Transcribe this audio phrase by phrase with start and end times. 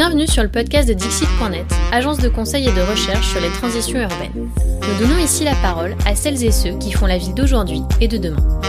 [0.00, 4.00] Bienvenue sur le podcast de Dixit.net, agence de conseil et de recherche sur les transitions
[4.00, 4.32] urbaines.
[4.56, 8.08] Nous donnons ici la parole à celles et ceux qui font la ville d'aujourd'hui et
[8.08, 8.60] de demain.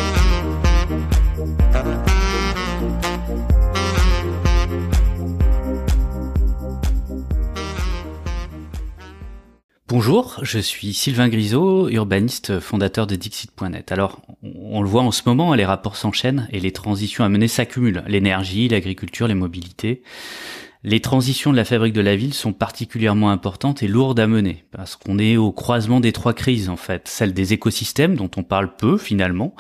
[9.88, 13.94] Bonjour, je suis Sylvain Grisot, urbaniste fondateur de Dixit.net.
[13.94, 17.48] Alors, on le voit en ce moment, les rapports s'enchaînent et les transitions à mener
[17.48, 18.04] s'accumulent.
[18.08, 20.02] L'énergie, l'agriculture, les mobilités.
[20.84, 24.64] Les transitions de la fabrique de la ville sont particulièrement importantes et lourdes à mener
[24.72, 28.42] parce qu'on est au croisement des trois crises en fait, celle des écosystèmes dont on
[28.42, 29.54] parle peu finalement,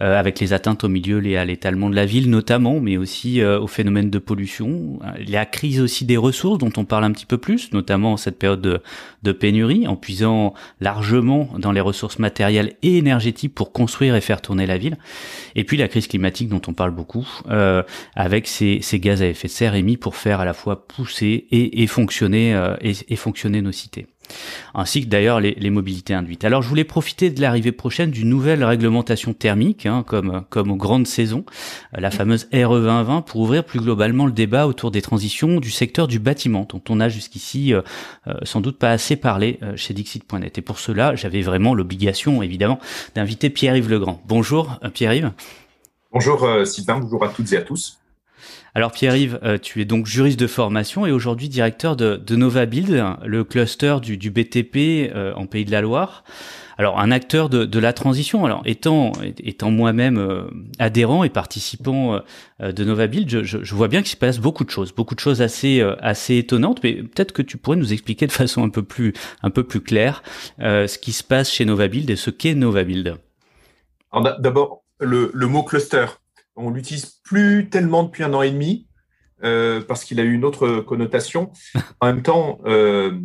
[0.00, 3.40] euh, avec les atteintes au milieu et à l'étalement de la ville notamment, mais aussi
[3.40, 7.26] euh, au phénomène de pollution, la crise aussi des ressources dont on parle un petit
[7.26, 8.80] peu plus, notamment en cette période de,
[9.22, 14.40] de pénurie, en puisant largement dans les ressources matérielles et énergétiques pour construire et faire
[14.40, 14.98] tourner la ville,
[15.54, 17.84] et puis la crise climatique dont on parle beaucoup, euh,
[18.16, 21.46] avec ces, ces gaz à effet de serre émis pour faire à la fois pousser
[21.50, 24.06] et, fonctionner euh, et, fonctionner nos cités
[24.72, 26.46] ainsi que d'ailleurs les, mobilités induites.
[26.46, 30.76] Alors je voulais profiter de l'arrivée prochaine d'une nouvelle réglementation thermique, hein, comme, comme aux
[30.76, 31.44] grandes saisons,
[31.94, 35.70] euh, la fameuse RE 2020, pour ouvrir plus globalement le débat autour des transitions du
[35.70, 37.82] secteur du bâtiment, dont on a jusqu'ici euh,
[38.44, 40.56] sans doute pas assez parlé chez Dixit.net.
[40.56, 42.78] Et pour cela, j'avais vraiment l'obligation, évidemment,
[43.14, 44.22] d'inviter Pierre-Yves Legrand.
[44.26, 45.32] Bonjour Pierre-Yves.
[46.12, 47.98] Bonjour Sylvain, bonjour à toutes et à tous.
[48.76, 52.66] Alors Pierre-Yves, euh, tu es donc juriste de formation et aujourd'hui directeur de, de Nova
[52.66, 56.24] Build, le cluster du, BTP euh, en Pays de la Loire.
[56.76, 58.44] Alors un acteur de, la transition.
[58.44, 60.50] Alors étant étant moi-même euh,
[60.80, 62.20] adhérent et participant
[62.58, 65.40] de Nova Build, je, vois bien qu'il se passe beaucoup de choses, beaucoup de choses
[65.40, 66.80] assez assez étonnantes.
[66.82, 69.12] Mais peut-être que tu pourrais nous expliquer de façon un peu plus
[69.44, 70.24] un peu plus claire
[70.58, 73.18] ce qui se passe chez Nova Build et ce qu'est Nova Build.
[74.40, 76.06] D'abord le, le mot cluster
[76.56, 78.86] on l'utilise plus tellement depuis un an et demi
[79.42, 81.52] euh, parce qu'il a eu une autre connotation.
[82.00, 83.18] En même temps, euh,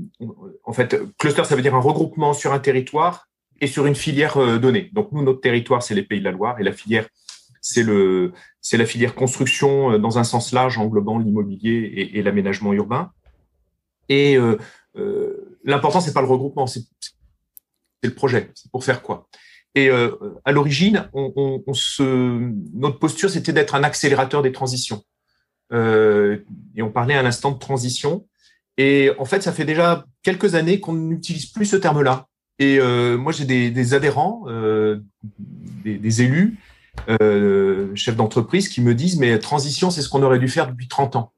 [0.63, 3.27] en fait, cluster, ça veut dire un regroupement sur un territoire
[3.61, 4.89] et sur une filière euh, donnée.
[4.93, 7.07] Donc nous, notre territoire, c'est les Pays de la Loire et la filière,
[7.61, 8.31] c'est le,
[8.61, 13.11] c'est la filière construction dans un sens large, englobant l'immobilier et, et l'aménagement urbain.
[14.07, 14.37] Et
[15.65, 16.83] l'important, c'est pas le regroupement, c'est
[18.01, 18.49] le projet.
[18.55, 19.27] C'est pour faire quoi?
[19.75, 20.11] Et euh,
[20.45, 22.03] à l'origine, on, on, se,
[22.73, 25.03] notre posture, c'était d'être un accélérateur des transitions.
[25.71, 26.39] Euh,
[26.75, 28.27] et on parlait à l'instant de transition.
[28.77, 32.27] Et en fait, ça fait déjà quelques années qu'on n'utilise plus ce terme-là.
[32.57, 34.99] Et euh, moi, j'ai des, des, adhérents, euh,
[35.83, 36.57] des, des, élus,
[37.21, 40.87] euh, chefs d'entreprise, qui me disent mais transition, c'est ce qu'on aurait dû faire depuis
[40.87, 41.33] 30 ans.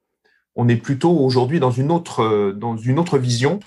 [0.55, 3.59] On est plutôt aujourd'hui dans autre dans une autre vision,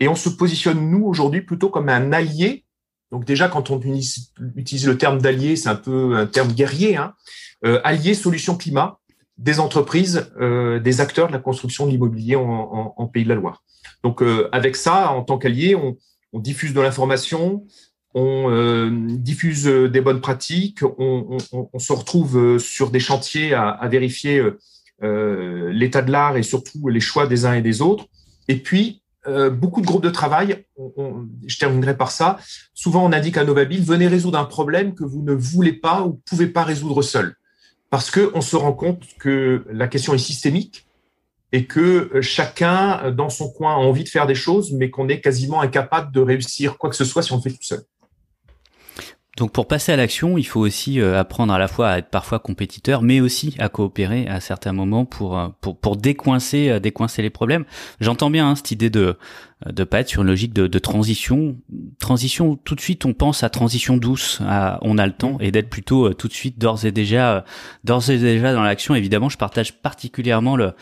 [0.00, 2.65] et on se positionne nous aujourd'hui plutôt comme un allié
[3.12, 3.80] donc déjà, quand on
[4.56, 6.96] utilise le terme d'allié, c'est un peu un terme guerrier.
[6.96, 7.14] Hein.
[7.64, 8.98] Euh, allié solution climat
[9.38, 13.62] des entreprises, euh, des acteurs de la construction de l'immobilier en, Pays de la Loire.
[14.02, 15.96] Donc euh, avec ça, en tant qu'allié, on,
[16.34, 17.64] diffuse de l'information,
[18.12, 21.38] on diffuse des bonnes pratiques, on,
[21.78, 24.42] se retrouve sur des chantiers à, à vérifier
[25.00, 28.04] l'état de l'art et surtout les choix des uns et des autres.
[28.48, 30.64] Et puis, euh, beaucoup de groupes de travail,
[31.46, 32.38] je terminerai par ça,
[32.74, 36.20] souvent on indique à Novabile, venez résoudre un problème que vous ne voulez pas ou
[36.26, 37.34] pouvez pas résoudre seul.
[37.90, 40.86] Parce qu'on se rend compte que la question est systémique
[41.52, 45.20] et que chacun dans son coin a envie de faire des choses, mais qu'on est
[45.20, 47.82] quasiment incapable de réussir quoi que ce soit si on le fait tout seul.
[49.36, 52.08] Donc pour passer à l'action, il faut aussi euh, apprendre à la fois à être
[52.08, 56.80] parfois compétiteur, mais aussi à coopérer à certains moments pour euh, pour, pour décoincer euh,
[56.80, 57.66] décoincer les problèmes.
[58.00, 59.18] J'entends bien hein, cette idée de
[59.64, 61.56] de pas être sur une logique de, transition.
[61.98, 65.50] Transition, tout de suite, on pense à transition douce, à on a le temps, et
[65.50, 67.44] d'être plutôt tout de suite d'ores et déjà
[67.82, 68.94] d'ores et déjà dans l'action.
[68.94, 70.74] Évidemment, je partage particulièrement le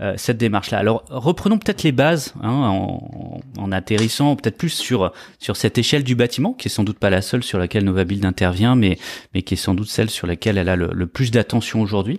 [0.00, 0.78] euh, cette démarche-là.
[0.78, 6.04] Alors reprenons peut-être les bases hein, en, en, atterrissant peut-être plus sur sur cette échelle
[6.04, 8.98] du bâtiment, qui est sans doute pas la seule sur laquelle Novabuild intervient, mais
[9.34, 12.18] mais qui est sans doute celle sur laquelle elle a le, le plus d'attention aujourd'hui.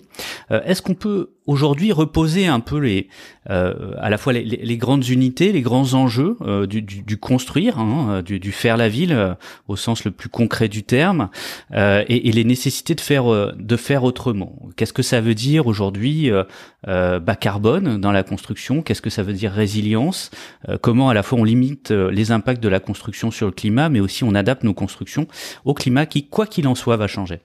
[0.51, 3.07] Euh, est-ce qu'on peut aujourd'hui reposer un peu les
[3.49, 7.17] euh, à la fois les, les, grandes unités, les grands enjeux euh, du, du, du,
[7.17, 9.33] construire, hein, du, du, faire la ville euh,
[9.67, 11.29] au sens le plus concret du terme,
[11.73, 14.59] et, et, les nécessités de faire de faire autrement.
[14.75, 16.29] Qu'est-ce que ça veut dire aujourd'hui
[16.85, 18.81] bas carbone dans la construction?
[18.81, 20.31] Qu'est-ce que ça veut dire résilience?
[20.81, 23.99] Comment à la fois on limite les impacts de la construction sur le climat, mais
[23.99, 25.27] aussi on adapte nos constructions
[25.65, 27.39] au climat qui, quoi qu'il en soit, va changer?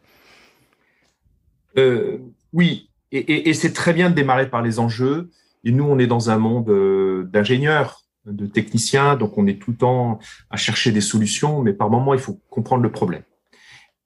[2.53, 5.31] oui, et, c'est très bien de démarrer par les enjeux.
[5.65, 9.71] Et nous, on est dans un monde euh, d'ingénieurs, de techniciens, donc on est tout
[9.73, 10.19] le temps
[10.51, 13.23] à chercher des solutions, mais par moment, il faut comprendre le problème.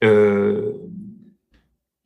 [0.05, 0.73] Euh,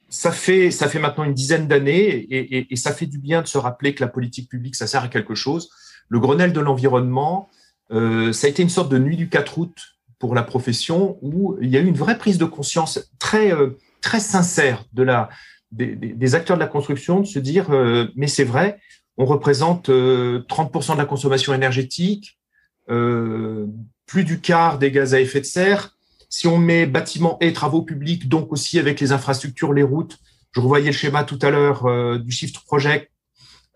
[0.09, 3.59] ça fait, ça fait maintenant une dizaine d'années et, ça fait du bien de se
[3.59, 5.71] rappeler que la politique publique, ça sert à quelque chose.
[6.09, 7.49] Le Grenelle de l'environnement,
[7.91, 9.77] euh, ça a été une sorte de nuit du 4 août
[10.21, 13.53] pour la profession où il y a eu une vraie prise de conscience très,
[14.01, 15.31] très sincère de la,
[15.77, 18.79] des, acteurs de la construction de se dire, euh, mais c'est vrai,
[19.17, 22.39] on représente 30% de la consommation énergétique,
[22.87, 25.95] plus du quart des gaz à effet de serre,
[26.35, 30.19] si on met bâtiments et travaux publics, donc aussi avec les infrastructures, les routes,
[30.51, 33.09] je revoyais le schéma tout à l'heure euh, du Shift Project,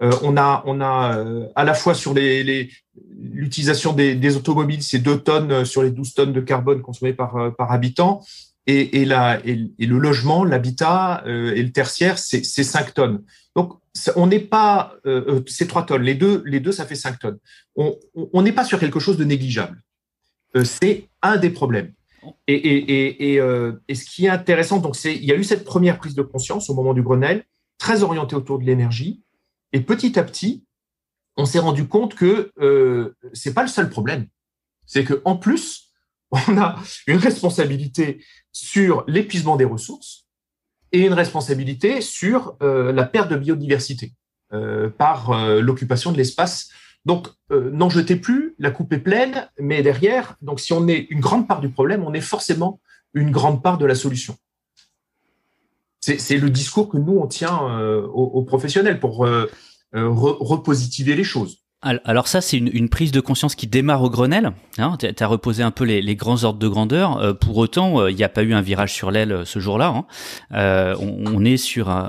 [0.03, 2.71] euh, on a, on a euh, à la fois sur les,
[3.17, 7.71] l'utilisation des, automobiles, c'est 2 tonnes sur les 12 tonnes de carbone consommées par, par
[7.71, 8.23] habitant,
[8.69, 13.23] et, le logement, l'habitat et le tertiaire, c'est 5 tonnes.
[13.57, 13.73] Donc,
[14.15, 14.95] on n'est pas,
[15.47, 16.03] c'est 3 tonnes.
[16.03, 17.39] Les deux, les deux, ça fait 5 tonnes.
[17.77, 19.83] On n'est pas sur quelque chose de négligeable.
[20.65, 21.93] c'est un des problèmes.
[22.51, 26.15] Euh, et, ce qui est intéressant, donc, c'est il y a eu cette première prise
[26.15, 27.45] de conscience au moment du Grenelle,
[27.79, 29.23] très orientée autour de l'énergie,
[29.73, 30.65] et petit à petit,
[31.37, 34.27] on s'est rendu compte que euh, c'est pas le seul problème.
[34.87, 35.88] C'est que en plus,
[36.31, 36.77] on a
[37.07, 40.27] une responsabilité sur l'épuisement des ressources
[40.93, 44.15] et une responsabilité sur euh, la perte de biodiversité
[44.53, 46.71] euh, par l'occupation de l'espace
[47.09, 51.07] donc, euh, n'en jetez plus, la coupe est pleine, mais derrière, donc si on est
[51.09, 52.81] une grande part du problème, on est forcément
[53.15, 54.37] une grande part de la solution.
[56.01, 59.47] C'est le discours que nous, on tient euh, aux, professionnels pour euh,
[59.93, 61.63] repositiver les choses.
[61.81, 64.51] Alors ça, c'est une, prise de conscience qui démarre au Grenelle.
[64.79, 67.19] Hein, tu as reposé un peu les, grands ordres de grandeur.
[67.19, 69.61] Euh, pour autant, euh, il n'y a pas eu un virage sur l'aile euh, ce
[69.61, 69.95] jour-là.
[69.95, 70.97] Hein.
[70.99, 72.09] on, est sur, un,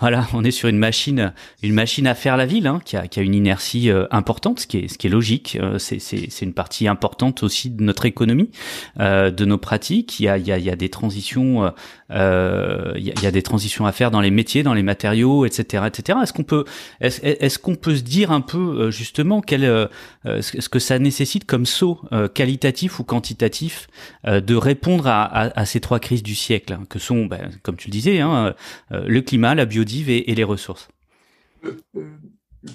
[0.00, 1.32] voilà, on est sur une machine,
[1.62, 4.66] une machine à faire la ville, hein, qui, a, qui, a, une inertie importante, ce
[4.66, 5.56] qui est, ce qui est logique.
[5.78, 8.50] c'est une partie importante aussi de notre économie,
[8.98, 10.18] de nos pratiques.
[10.18, 11.72] Il y a, il y a, il y a des transitions,
[12.10, 16.18] il y, a, des transitions à faire dans les métiers, dans les matériaux, etc., etc.
[16.24, 16.64] Est-ce qu'on peut,
[17.00, 19.86] est-ce qu'on peut se dire un peu euh, justement quel, euh,
[20.26, 22.00] euh, ce que ça nécessite comme saut
[22.34, 23.88] qualitatif ou quantitatif
[24.24, 27.92] de répondre à, ces trois crises du siècle, hein, que sont, ben, comme tu le
[27.92, 28.54] disais, hein,
[28.90, 30.88] le climat, la biodive et, les ressources.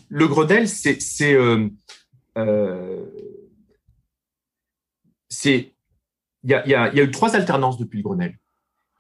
[0.09, 1.00] Le Grenelle, c'est
[5.30, 5.74] c'est
[6.44, 8.38] il y a, eu trois alternances depuis le Grenelle.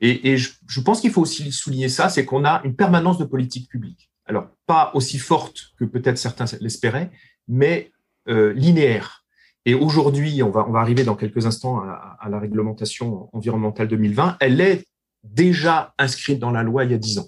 [0.01, 3.69] Et, je, pense qu'il faut aussi souligner ça, c'est qu'on a une permanence de politique
[3.69, 7.11] publique alors pas aussi forte que peut-être certains l'espéraient,
[7.47, 7.91] mais
[8.29, 9.25] euh, linéaire.
[9.65, 14.85] Et aujourd'hui, on va, arriver dans quelques instants à, la réglementation environnementale 2020, elle est
[15.23, 17.27] déjà inscrite dans la loi il y a dix ans.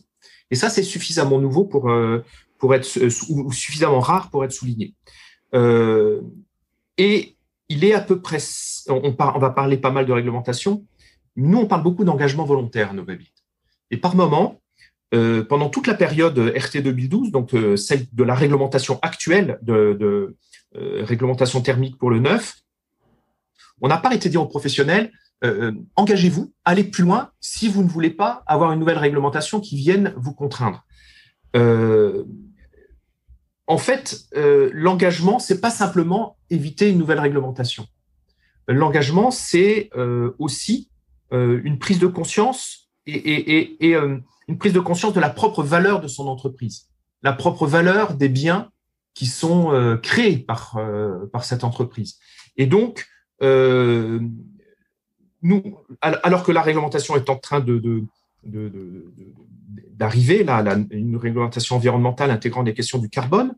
[0.52, 2.24] Et ça, c'est suffisamment nouveau pour, euh,
[2.60, 2.88] pour être,
[3.30, 4.94] ou suffisamment rare pour être souligné.
[5.54, 6.22] Euh,
[6.98, 7.36] et
[7.68, 8.38] il est à peu près,
[8.88, 10.86] on, on, va parler pas mal de réglementation,
[11.36, 13.34] nous, on parle beaucoup d'engagement volontaire, Novabit.
[13.90, 14.61] Et par moment,
[15.14, 19.98] euh, pendant toute la période RT 2012, donc euh, celle de la réglementation actuelle de,
[20.78, 22.62] euh, réglementation thermique pour le neuf,
[23.82, 25.12] on n'a pas de dire aux professionnels
[25.96, 30.14] engagez-vous, allez plus loin si vous ne voulez pas avoir une nouvelle réglementation qui vienne
[30.16, 30.86] vous contraindre.
[33.66, 37.88] en fait, l'engagement, c'est pas simplement éviter une nouvelle réglementation.
[38.68, 39.90] L'engagement, c'est
[40.38, 40.92] aussi
[41.32, 43.96] une prise de conscience et, et, et
[44.52, 46.90] une prise de conscience de la propre valeur de son entreprise,
[47.24, 48.70] la propre valeur des biens
[49.14, 52.20] qui sont euh, créés par, euh, par cette entreprise.
[52.58, 53.08] Et donc,
[53.42, 54.20] euh,
[55.42, 58.04] nous, alors que la réglementation est en train de,
[59.94, 63.56] d'arriver, là, une réglementation environnementale intégrant des questions du carbone,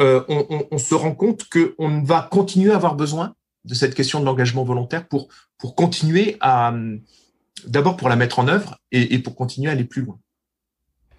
[0.00, 4.24] on, on, se rend compte qu'on va continuer à avoir besoin de cette question de
[4.24, 5.26] l'engagement volontaire pour,
[5.58, 6.72] pour continuer à,
[7.66, 10.18] d'abord pour la mettre en œuvre et, pour continuer à aller plus loin.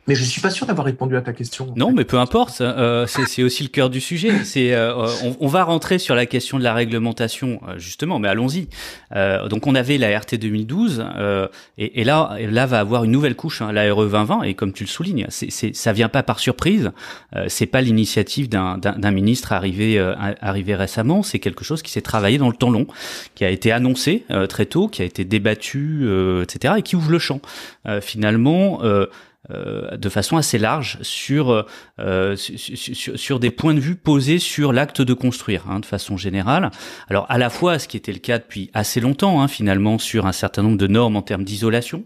[0.09, 1.71] Mais je suis pas sûr d'avoir répondu à ta question.
[1.75, 2.61] Non, mais peu importe.
[2.61, 4.43] Euh, c'est aussi le cœur du sujet.
[4.43, 5.05] C'est, euh,
[5.39, 8.69] on, va rentrer sur la question de la réglementation euh, justement, mais allons-y.
[9.49, 11.05] donc on avait la RT 2012
[11.77, 14.41] et, là, là va avoir une nouvelle couche, hein, la RE 2020.
[14.43, 16.91] Et comme tu le soulignes, c'est, c'est, ça vient pas par surprise.
[17.47, 19.99] c'est pas l'initiative d'un, d'un, ministre arrivé
[20.41, 21.21] arrivé récemment.
[21.21, 22.87] C'est quelque chose qui s'est travaillé dans le temps long,
[23.35, 26.09] qui a été annoncé très tôt, qui a été débattu,
[26.41, 26.75] etc.
[26.77, 27.41] et qui ouvre le champ.
[28.01, 28.81] finalement
[29.49, 31.65] de façon assez large sur,
[32.35, 36.71] sur, sur des points de vue posés sur l'acte de construire, hein, de façon générale.
[37.09, 40.25] Alors à la fois, ce qui était le cas depuis assez longtemps, hein, finalement, sur
[40.25, 42.03] un certain nombre de normes en termes d'isolation,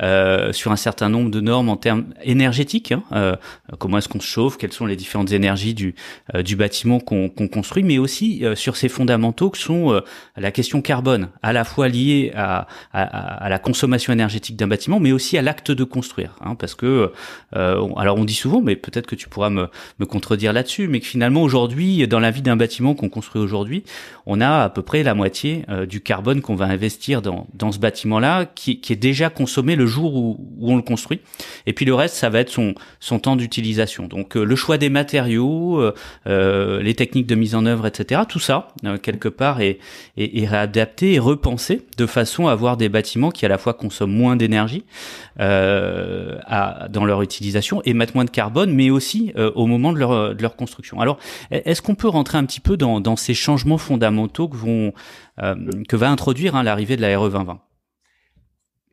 [0.00, 3.36] sur un certain nombre de normes en termes énergétiques, hein,
[3.78, 5.94] comment est-ce qu'on se chauffe, quelles sont les différentes énergies du,
[6.34, 10.00] du bâtiment qu'on construit, mais aussi sur ces fondamentaux que sont
[10.36, 15.12] la question carbone, à la fois liée à, à, la consommation énergétique d'un bâtiment, mais
[15.12, 16.36] aussi à l'acte de construire.
[16.40, 19.68] Hein, parce que, euh, alors on dit souvent, mais peut-être que tu pourras me,
[20.06, 23.84] contredire là-dessus, mais que finalement aujourd'hui, dans la vie d'un bâtiment qu'on construit aujourd'hui,
[24.26, 27.78] on a à peu près la moitié euh, du carbone qu'on va investir dans, ce
[27.78, 31.20] bâtiment-là, qui, est déjà consommé le jour où, on le construit.
[31.66, 34.06] Et puis le reste, ça va être son, temps d'utilisation.
[34.06, 35.82] Donc euh, le choix des matériaux,
[36.26, 38.22] les techniques de mise en œuvre, etc.
[38.28, 38.68] Tout ça,
[39.02, 39.78] quelque part, est,
[40.16, 44.12] est, réadapté et repensé de façon à avoir des bâtiments qui à la fois consomment
[44.12, 44.84] moins d'énergie
[45.40, 46.38] euh,
[46.90, 50.42] dans leur utilisation, émettent moins de carbone, mais aussi euh, au moment de leur, de
[50.42, 51.00] leur construction.
[51.00, 51.18] Alors,
[51.50, 54.92] est-ce qu'on peut rentrer un petit peu dans, dans ces changements fondamentaux que, vont,
[55.42, 55.54] euh,
[55.88, 57.60] que va introduire hein, l'arrivée de la RE 2020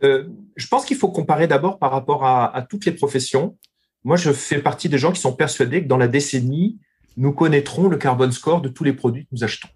[0.04, 3.58] euh, Je pense qu'il faut comparer d'abord par rapport à, à toutes les professions.
[4.04, 6.80] Moi, je fais partie des gens qui sont persuadés que dans la décennie,
[7.18, 9.70] nous connaîtrons le carbone score de tous les produits que nous achetons.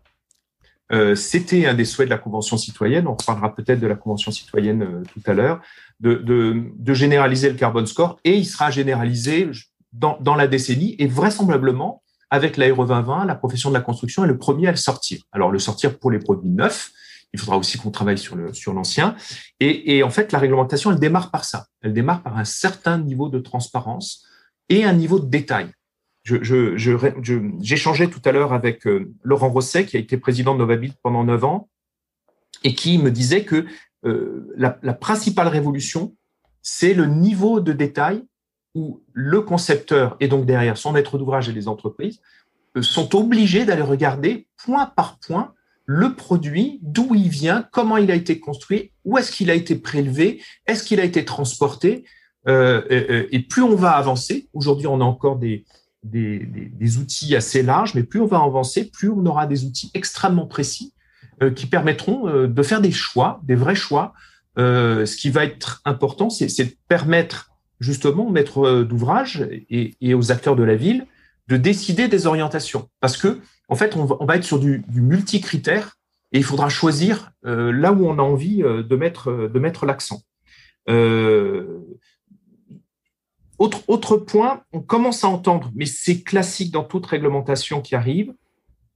[0.94, 4.32] Euh, c'était un des souhaits de la Convention citoyenne, on parlera peut-être de la Convention
[4.32, 5.62] citoyenne euh, tout à l'heure,
[6.00, 9.50] de, de, de, généraliser le carbone score et il sera généralisé
[9.91, 14.27] dans, dans la décennie et vraisemblablement avec l'Aéro 2020, la profession de la construction est
[14.27, 15.22] le premier à le sortir.
[15.32, 16.91] Alors le sortir pour les produits neufs,
[17.34, 19.15] il faudra aussi qu'on travaille sur le sur l'ancien.
[19.60, 21.67] Et, et, en fait, la réglementation, elle démarre par ça.
[21.82, 24.25] Elle démarre par un certain niveau de transparence
[24.70, 25.72] et un niveau de détail
[27.62, 31.24] j'échangeais tout à l'heure avec euh, Laurent Rosset, qui a été président de Novabit pendant
[31.24, 31.69] neuf ans,
[32.63, 33.65] et qui me disait que
[34.05, 36.15] euh, la, principale révolution,
[36.62, 38.24] c'est le niveau de détail
[38.75, 42.22] où le concepteur et donc derrière son maître d'ouvrage et les entreprises
[42.75, 45.53] euh, sont obligés d'aller regarder point par point
[45.86, 49.75] le produit, d'où il vient, comment il a été construit, où est-ce qu'il a été
[49.77, 52.03] prélevé, est-ce qu'il a été transporté.
[52.46, 55.63] et, plus on va avancer, aujourd'hui on a encore des,
[56.10, 60.46] des, outils assez larges, mais plus on va avancer, plus on aura des outils extrêmement
[60.46, 60.94] précis
[61.44, 64.14] euh, qui permettront euh, de faire des choix, des vrais choix.
[64.58, 70.32] Euh, ce qui va être important, c'est de permettre justement aux maîtres d'ouvrage et, aux
[70.32, 71.06] acteurs de la ville
[71.48, 72.90] de décider des orientations.
[73.00, 75.98] Parce que, en fait, on va, être sur du, du multi-critère
[76.32, 80.24] et il faudra choisir là où on a envie de mettre, de mettre l'accent.
[83.60, 88.34] Autre, point, on commence à entendre, mais c'est classique dans toute réglementation qui arrive,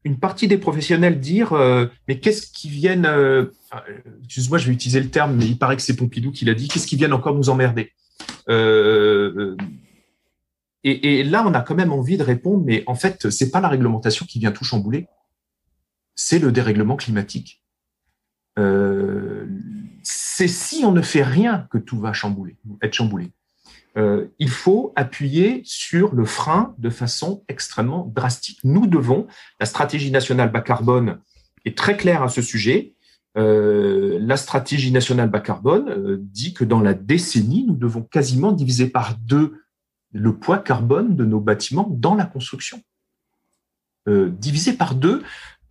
[0.03, 3.51] une partie des professionnels dire euh, mais qu'est-ce qui viennent euh,
[4.23, 6.67] excuse-moi je vais utiliser le terme mais il paraît que c'est Pompidou qui l'a dit
[6.67, 7.93] qu'est-ce qui viennent encore nous emmerder?
[8.49, 9.55] Euh,
[10.83, 13.61] et, et, là on a quand même envie de répondre mais en fait c'est pas
[13.61, 15.07] la réglementation qui vient tout chambouler
[16.15, 17.63] c'est le dérèglement climatique.
[20.03, 23.31] C'est si on ne fait rien que tout va chambouler être chamboulé
[23.97, 28.59] euh, il faut appuyer sur le frein de façon extrêmement drastique.
[28.63, 29.27] Nous devons,
[29.59, 31.19] la stratégie nationale bas carbone
[31.65, 32.93] est très claire à ce sujet.
[33.37, 38.51] Euh, la stratégie nationale bas carbone euh, dit que dans la décennie, nous devons quasiment
[38.51, 39.61] diviser par deux
[40.13, 42.81] le poids carbone de nos bâtiments dans la construction.
[44.07, 45.23] diviser par deux,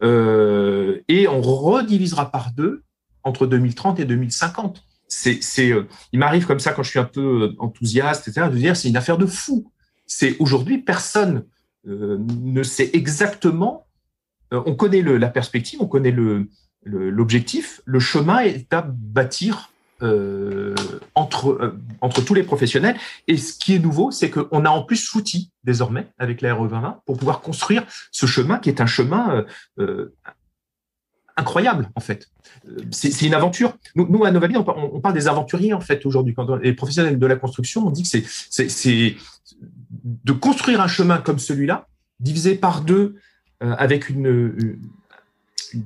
[0.03, 2.85] et on redivisera par deux
[3.23, 7.43] entre 2030 et 2050 c'est, euh, il m'arrive comme ça quand je suis un peu
[7.43, 9.71] euh, enthousiaste, etc., de dire c'est une affaire de fou.
[10.07, 11.45] C'est aujourd'hui personne
[11.87, 13.87] euh, ne sait exactement.
[14.53, 16.15] on connaît la perspective, on connaît
[16.85, 17.81] l'objectif.
[17.85, 19.73] Le, chemin est à bâtir
[21.15, 22.97] entre entre tous les professionnels.
[23.29, 26.69] Et ce qui est nouveau, c'est qu'on a en plus l'outil désormais avec la RE
[26.69, 29.45] 2020 pour pouvoir construire ce chemin qui est un chemin
[31.37, 32.29] incroyable en fait.
[32.91, 33.77] C'est une aventure.
[33.95, 36.35] Nous, à Novabit, on, on, parle des aventuriers en fait aujourd'hui.
[36.63, 39.17] Les professionnels de la construction, on dit que c'est
[40.05, 41.87] de construire un chemin comme celui-là,
[42.19, 43.17] divisé par deux,
[43.63, 44.79] euh, avec une,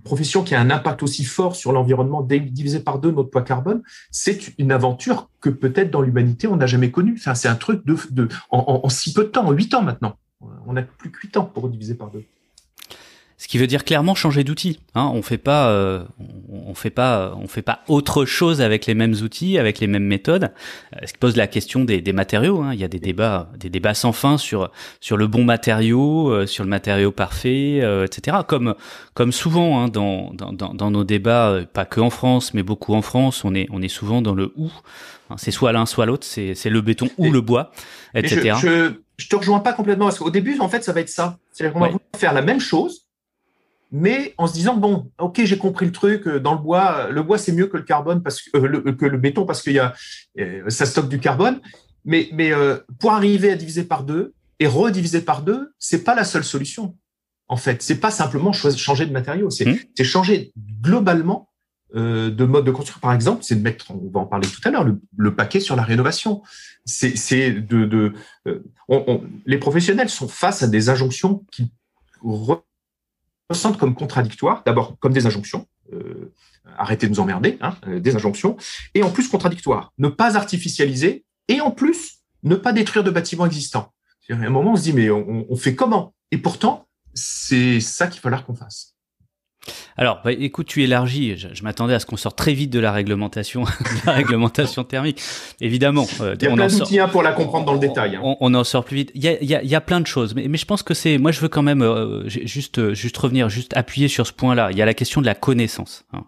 [0.02, 3.82] profession qui a un impact aussi fort sur l'environnement, divisé par deux notre poids carbone,
[4.10, 7.16] c'est une aventure que peut-être dans l'humanité on n'a jamais connue.
[7.18, 9.82] Enfin, c'est un truc de, de en, en, si peu de temps, en huit ans
[9.82, 10.16] maintenant.
[10.66, 12.24] On n'a plus que huit ans pour diviser par deux.
[13.44, 14.80] Ce qui veut dire clairement changer d'outil.
[14.94, 15.10] Hein.
[15.12, 16.02] On fait pas, euh,
[16.50, 20.06] on, fait pas, on fait pas autre chose avec les mêmes outils, avec les mêmes
[20.06, 20.50] méthodes.
[21.04, 22.62] Ce qui pose la question des, des matériaux.
[22.62, 22.72] Hein.
[22.72, 26.64] Il y a des débats, des débats sans fin sur sur le bon matériau, sur
[26.64, 28.38] le matériau parfait, etc.
[28.48, 28.76] Comme
[29.12, 33.02] comme souvent hein, dans, dans, dans nos débats, pas que en France, mais beaucoup en
[33.02, 34.70] France, on est on est souvent dans le ou.
[35.36, 36.26] C'est soit l'un, soit l'autre.
[36.26, 37.72] C'est le béton ou le bois,
[38.14, 38.54] etc.
[38.58, 41.10] Je, je, je, te rejoins pas complètement parce qu'au début, en fait, ça va être
[41.10, 41.38] ça.
[41.52, 43.03] C'est-à-dire qu'on va faire la même chose,
[43.92, 46.26] mais en se disant bon, ok, j'ai compris le truc.
[46.26, 48.80] Euh, dans le bois, le bois c'est mieux que le carbone parce que euh, le,
[48.92, 49.94] que le béton parce qu'il y a
[50.38, 51.60] euh, ça stocke du carbone.
[52.04, 52.52] Mais mais
[53.00, 56.96] pour arriver à diviser par deux et rediviser par deux, c'est pas la seule solution.
[57.48, 60.04] En fait, c'est pas simplement changer de matériaux, c'est mmh.
[60.04, 61.48] changer globalement
[61.96, 64.60] euh, de mode de construire, par exemple, c'est de mettre, on va en parler tout
[64.64, 64.84] à l'heure,
[65.16, 66.42] le, paquet sur la rénovation.
[66.84, 68.12] C'est de, de
[68.48, 71.70] euh, les professionnels sont face à des injonctions qui
[73.50, 74.62] ressentent comme contradictoires.
[74.64, 75.66] D'abord, comme des injonctions.
[75.92, 76.32] Euh,
[76.78, 78.56] arrêtez de nous emmerder, hein, des injonctions,
[78.94, 79.92] et en plus contradictoires.
[79.98, 83.92] Ne pas artificialiser, et en plus, ne pas détruire de bâtiments existants.
[84.30, 86.14] À un moment, on se dit, mais on, on fait comment?
[86.30, 88.93] Et pourtant, c'est ça qu'il va falloir qu'on fasse.
[89.96, 91.36] Alors, bah, écoute, tu élargis.
[91.36, 93.64] Je, m'attendais à ce qu'on sorte très vite de la réglementation,
[94.06, 95.20] la réglementation thermique.
[95.60, 96.06] Évidemment.
[96.20, 98.16] Euh, il y a plein d'outils hein, pour la comprendre dans le détail.
[98.16, 98.36] Hein.
[98.40, 99.10] On, en sort plus vite.
[99.14, 100.66] Il y a, il y a, il y a plein de choses, mais, mais je
[100.66, 101.18] pense que c'est.
[101.18, 104.68] Moi, je veux quand même euh, juste, juste revenir, juste appuyer sur ce point-là.
[104.72, 106.04] Il y a la question de la connaissance.
[106.12, 106.24] Hein.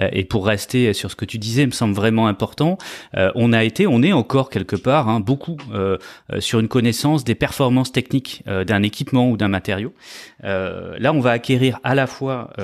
[0.00, 2.78] Euh, et pour rester sur ce que tu disais, me semble vraiment important.
[3.14, 5.56] on a été, on est encore quelque part, hein, beaucoup
[6.38, 9.92] sur une connaissance des performances techniques d'un équipement ou d'un matériau.
[10.42, 12.63] là, on va acquérir à la fois euh,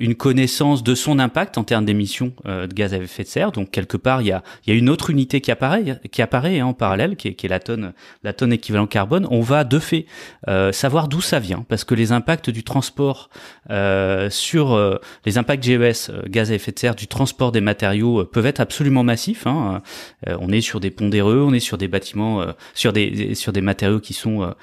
[0.00, 3.52] une connaissance de son impact en termes d'émissions euh, de gaz à effet de serre.
[3.52, 6.60] Donc quelque part, il y a, y a une autre unité qui apparaît, qui apparaît
[6.60, 9.26] hein, en parallèle, qui est, qui est, la tonne, la tonne équivalent carbone.
[9.30, 10.06] On va de fait
[10.72, 13.30] savoir d'où ça vient, parce que les impacts du transport
[14.30, 18.60] sur les impacts GES, gaz à effet de serre, du transport des matériaux peuvent être
[18.60, 19.46] absolument massifs.
[19.46, 19.82] Hein.
[20.26, 24.00] on est sur des pondéreux, on est sur des bâtiments, sur des sur des matériaux
[24.00, 24.54] qui sont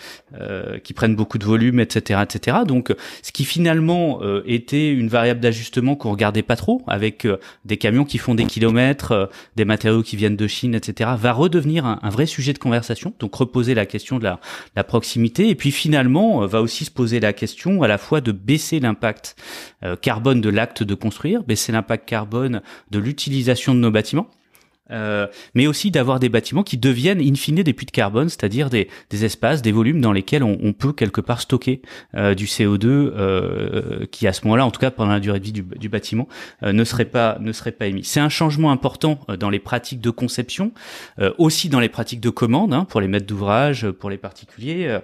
[0.83, 2.57] qui prennent beaucoup de volume, etc., etc.
[2.65, 4.21] Donc, ce qui finalement
[4.53, 8.45] était une variable d'ajustement qu'on regardait pas trop, avec euh, des camions qui font des
[8.45, 12.57] kilomètres, euh, des matériaux qui viennent de Chine, etc., va redevenir un, vrai sujet de
[12.59, 13.13] conversation.
[13.19, 14.23] Donc reposer la question de
[14.75, 18.21] la, proximité, et puis finalement euh, va aussi se poser la question à la fois
[18.21, 19.35] de baisser l'impact
[20.01, 24.29] carbone de l'acte de construire, baisser l'impact carbone de l'utilisation de nos bâtiments.
[24.91, 28.69] Euh, mais aussi d'avoir des bâtiments qui deviennent in fine des puits de carbone, c'est-à-dire
[28.69, 31.81] des, des, espaces, des volumes dans lesquels on, on peut quelque part stocker
[32.15, 35.45] euh, du CO2 euh, qui à ce moment-là, en tout cas pendant la durée de
[35.45, 36.27] vie du, du bâtiment,
[36.63, 38.03] euh, ne serait pas ne serait pas émis.
[38.03, 40.71] C'est un changement important euh, dans les pratiques de conception,
[41.37, 44.99] aussi dans les pratiques de commande hein, pour les maîtres d'ouvrage, pour les particuliers,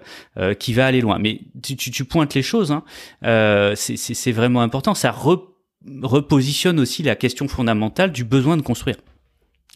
[0.60, 1.20] qui va aller loin.
[1.20, 2.84] Mais tu, tu, tu pointes les choses, hein,
[3.76, 4.94] c'est vraiment important.
[4.94, 8.98] Ça repositionne aussi la question fondamentale du besoin de construire.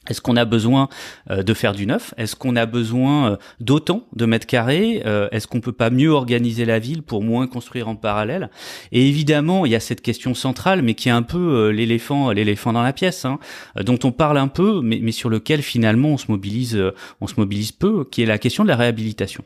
[0.10, 0.90] Est-ce qu'on a besoin
[1.30, 2.16] euh, de faire du neuf?
[2.18, 5.04] Est-ce qu'on a besoin euh, d'autant de mètres carrés?
[5.06, 8.50] Euh, Est-ce qu'on peut pas mieux organiser la ville pour moins construire en parallèle?
[8.92, 12.74] Et évidemment, il y a cette question centrale, mais qui est un peu l'éléphant, l'éléphant
[12.74, 13.38] dans la pièce, hein,
[13.80, 16.82] dont on parle un peu, mais, mais, sur lequel finalement on se mobilise,
[17.20, 19.44] on se mobilise peu, qui est la question de la réhabilitation.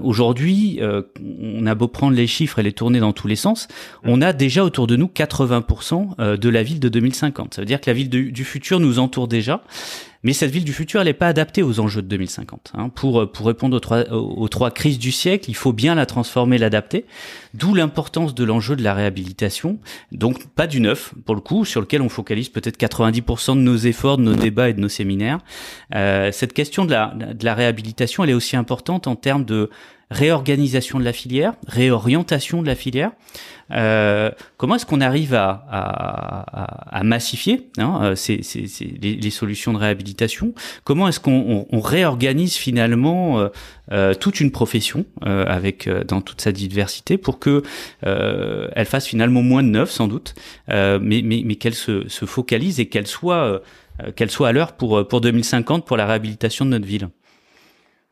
[0.00, 3.68] Aujourd'hui, on a beau prendre les chiffres et les tourner dans tous les sens,
[4.04, 7.54] on a déjà autour de nous 80% de la ville de 2050.
[7.54, 9.62] Ça veut dire que la ville du futur nous entoure déjà.
[10.22, 12.72] Mais cette ville du futur, elle n'est pas adaptée aux enjeux de 2050.
[12.74, 12.88] Hein.
[12.90, 16.58] Pour, pour répondre aux trois, aux trois crises du siècle, il faut bien la transformer,
[16.58, 17.06] l'adapter.
[17.54, 19.78] D'où l'importance de l'enjeu de la réhabilitation.
[20.12, 23.76] Donc pas du neuf, pour le coup, sur lequel on focalise peut-être 90% de nos
[23.76, 25.38] efforts, de nos débats et de nos séminaires.
[25.94, 29.70] Euh, cette question de la, de la réhabilitation, elle est aussi importante en termes de
[30.12, 33.10] réorganisation de la filière, réorientation de la filière.
[33.70, 38.14] Euh, comment est-ce qu'on arrive à, à, à massifier hein, euh,
[39.00, 40.52] les, les, solutions de réhabilitation?
[40.84, 43.48] Comment est-ce qu'on on, réorganise finalement euh,
[43.90, 47.62] euh, toute une profession euh, avec dans toute sa diversité pour que
[48.02, 50.34] elle fasse finalement moins de neuf sans doute,
[50.68, 53.62] mais, mais, mais qu'elle se, se, focalise et qu'elle soit
[54.16, 57.08] qu'elle soit à l'heure pour pour 2050 pour la réhabilitation de notre ville?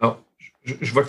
[0.00, 0.20] Alors,
[0.64, 1.04] je, je vois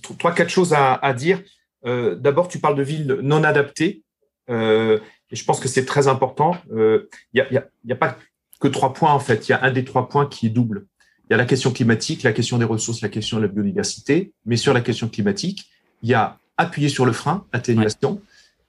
[0.00, 1.42] trois, quatre choses à, à dire.
[1.84, 4.02] Euh, D'abord, tu parles de villes non adaptées.
[4.50, 4.98] Euh,
[5.30, 6.56] et je pense que c'est très important.
[6.70, 8.16] Il euh, n'y a, y a, y a, pas
[8.60, 9.48] que trois points, en fait.
[9.48, 10.86] Il y a un des trois points qui est double.
[11.28, 14.32] Il y a la question climatique, la question des ressources, la question de la biodiversité.
[14.46, 15.70] Mais sur la question climatique,
[16.02, 18.20] il y a appuyer sur le frein, atténuation,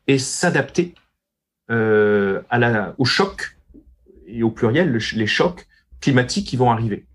[0.08, 0.94] et s'adapter
[1.70, 3.58] au choc,
[4.28, 5.68] et au pluriel, les chocs
[6.00, 7.06] climatiques qui vont arriver.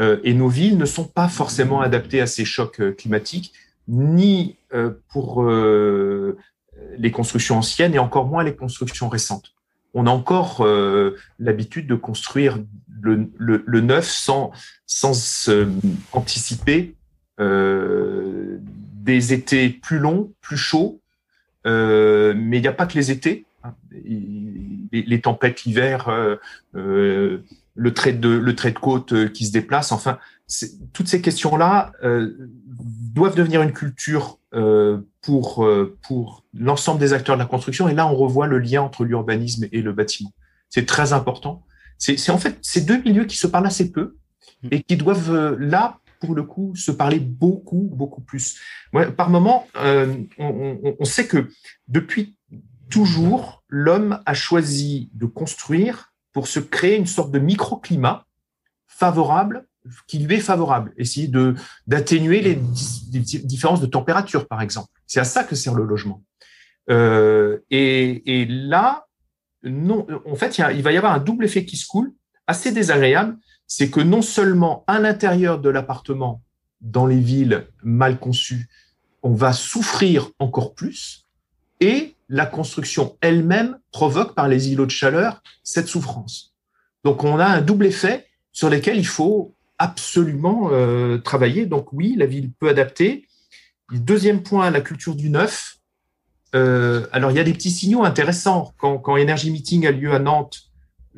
[0.00, 3.52] Euh, et nos villes ne sont pas forcément adaptées à ces chocs euh, climatiques,
[3.86, 5.44] ni euh, pour
[6.98, 9.52] les constructions anciennes et encore moins les constructions récentes.
[9.92, 10.66] on a encore
[11.38, 12.58] l'habitude de construire
[13.02, 14.52] le, neuf sans,
[14.86, 15.50] sans
[16.12, 16.94] anticiper
[17.38, 20.98] des étés plus longs, plus chauds.
[21.66, 23.44] mais il n'y a pas que les étés.
[23.62, 23.74] Hein.
[24.92, 26.08] Les, tempêtes l'hiver,
[27.74, 29.92] le trait de le trait de côte qui se déplace.
[29.92, 30.18] Enfin,
[30.92, 31.92] toutes ces questions-là
[33.14, 37.88] doivent devenir une culture euh, pour, euh, pour l'ensemble des acteurs de la construction.
[37.88, 40.32] Et là, on revoit le lien entre l'urbanisme et le bâtiment.
[40.68, 41.64] C'est très important.
[41.98, 44.16] C'est en fait ces deux milieux qui se parlent assez peu
[44.70, 48.60] et qui doivent euh, là, pour le coup, se parler beaucoup, beaucoup plus.
[49.16, 50.26] par moment, on,
[50.98, 51.48] on, sait que
[51.88, 52.36] depuis
[52.90, 58.26] toujours, l'homme a choisi de construire pour se créer une sorte de microclimat
[58.86, 59.66] favorable
[60.06, 61.54] qui lui est favorable, essayer de
[61.86, 64.88] d'atténuer les, différences de température, par exemple.
[65.06, 66.22] C'est à ça que sert le logement.
[66.90, 69.06] Euh, et, et, là,
[69.62, 72.12] non, en fait, il, il, va y avoir un double effet qui se coule,
[72.46, 73.36] assez désagréable.
[73.66, 76.42] C'est que non seulement à l'intérieur de l'appartement,
[76.80, 78.68] dans les villes mal conçues,
[79.22, 81.26] on va souffrir encore plus,
[81.80, 86.54] et la construction elle-même provoque par les îlots de chaleur cette souffrance.
[87.04, 91.66] Donc on a un double effet sur lesquels il faut absolument euh, travailler.
[91.66, 93.26] Donc oui, la ville peut adapter.
[93.92, 95.76] deuxième point, la culture du neuf.
[96.54, 98.72] Euh, alors il y a des petits signaux intéressants.
[98.78, 100.70] Quand, quand Energy Meeting a lieu à Nantes,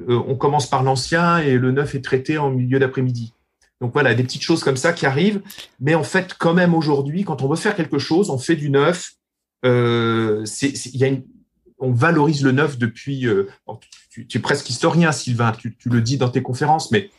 [0.08, 3.32] euh, on commence par l'ancien et le neuf est traité en milieu d'après-midi.
[3.80, 5.42] Donc voilà, des petites choses comme ça qui arrivent.
[5.80, 8.70] Mais en fait, quand même aujourd'hui, quand on veut faire quelque chose, on fait du
[8.70, 9.12] neuf.
[9.64, 11.06] A
[11.78, 13.26] on valorise le neuf depuis.
[14.10, 15.52] tu, es presque historien, Sylvain.
[15.52, 17.10] Tu, le dis dans tes conférences, mais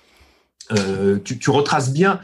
[0.71, 2.19] euh, tu, retraces bien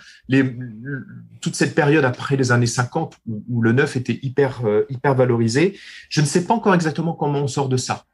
[1.41, 3.17] toute cette période après les années 50
[3.49, 5.78] où, le neuf était hyper euh, hyper valorisé.
[6.10, 8.06] Je ne sais pas encore exactement comment on sort de ça.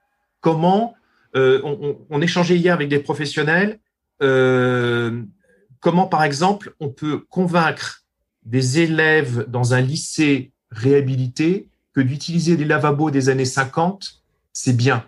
[0.41, 0.95] Comment
[1.35, 1.62] euh,
[2.09, 3.79] on, échangeait hier avec des professionnels.
[4.21, 5.21] Euh,
[5.79, 8.03] comment, par exemple, on peut convaincre
[8.43, 14.21] des élèves dans un lycée réhabilité que d'utiliser des lavabos des années 50,
[14.54, 15.06] c'est bien.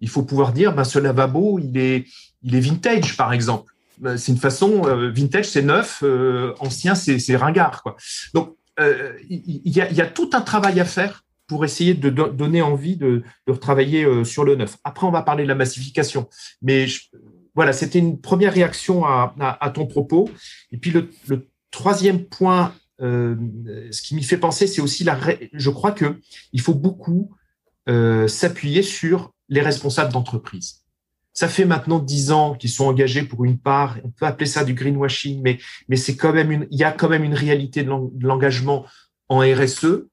[0.00, 2.06] Il faut pouvoir dire, ben, ce lavabo, il est,
[2.42, 6.94] il est vintage, par exemple bah, c'est une façon euh, vintage, c'est neuf, euh, ancien,
[6.96, 7.82] c'est ringard.
[7.82, 7.96] Quoi.
[8.34, 12.96] Donc, euh, il y, a, tout un travail à faire pour essayer de donner envie
[12.96, 14.78] de, de travailler sur le neuf.
[14.82, 16.28] Après, on va parler de la massification,
[16.62, 16.86] mais
[17.54, 20.30] voilà, c'était une première réaction à, ton propos.
[20.70, 21.10] Et puis le,
[21.70, 25.18] troisième point, ce qui m'y fait penser, c'est aussi la.
[25.52, 26.20] Je crois que
[26.52, 27.34] il faut beaucoup
[27.86, 30.82] s'appuyer sur les responsables d'entreprise.
[31.34, 33.96] Ça fait maintenant dix ans qu'ils sont engagés pour une part.
[34.04, 36.92] On peut appeler ça du greenwashing, mais, mais c'est quand même une, il y a
[36.92, 38.84] quand même une réalité de l'engagement
[39.28, 40.08] en RSE,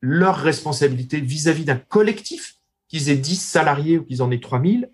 [0.00, 2.56] leur responsabilité vis-à-vis d'un collectif,
[2.88, 4.90] qu'ils aient 10 salariés ou qu'ils en aient 3000,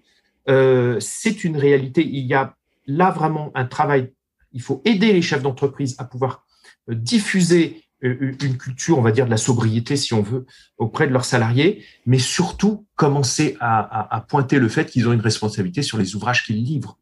[0.48, 2.02] euh, c'est une réalité.
[2.06, 2.56] Il y a
[2.87, 4.12] là vraiment un travail.
[4.52, 6.45] Il faut aider les chefs d'entreprise à pouvoir euh,
[6.88, 10.46] diffuser une culture, on va dire, de la sobriété, si on veut,
[10.77, 15.83] auprès de leurs salariés, mais surtout commencer à, pointer le fait qu'ils ont une responsabilité
[15.83, 16.99] sur les ouvrages qu'ils livrent.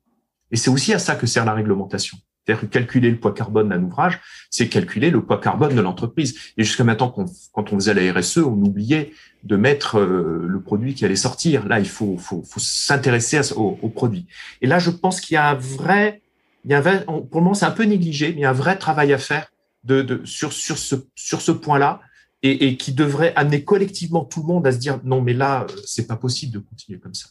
[0.51, 2.19] Et c'est aussi à ça que sert la réglementation.
[2.45, 4.21] C'est-à-dire que calculer le poids carbone d'un ouvrage,
[4.51, 6.39] c'est calculer le poids carbone de l'entreprise.
[6.59, 9.13] Et jusqu'à maintenant, quand on faisait la RSE, on oubliait
[9.45, 11.67] de mettre euh, le produit qui allait sortir.
[11.67, 12.19] Là, il faut,
[12.59, 14.27] s'intéresser au, au, produit.
[14.61, 16.21] Et là, je pense qu'il y a un vrai,
[16.67, 18.45] il y a un vrai, pour le moment, c'est un peu négligé, mais il y
[18.45, 19.47] a un vrai travail à faire
[19.85, 22.01] de, sur, sur ce, sur ce point-là
[22.43, 25.63] et, et, qui devrait amener collectivement tout le monde à se dire non, mais là,
[25.63, 27.29] euh, c'est pas possible de continuer comme ça.